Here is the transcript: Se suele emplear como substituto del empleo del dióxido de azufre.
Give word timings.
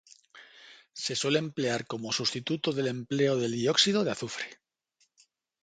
Se 1.03 1.13
suele 1.21 1.37
emplear 1.37 1.85
como 1.91 2.11
substituto 2.19 2.67
del 2.73 2.87
empleo 2.97 3.35
del 3.37 3.51
dióxido 3.51 4.03
de 4.03 4.09
azufre. 4.15 4.49